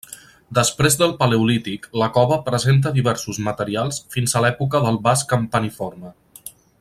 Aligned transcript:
Després 0.57 0.95
del 1.01 1.11
paleolític, 1.19 1.85
la 2.03 2.07
cova 2.15 2.39
presenta 2.49 2.93
diversos 2.97 3.41
materials 3.51 4.03
fins 4.17 4.35
a 4.35 4.43
l'època 4.47 4.85
del 4.87 4.99
vas 5.09 5.25
campaniforme. 5.35 6.15